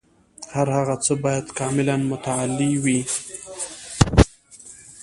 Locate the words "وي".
2.83-2.99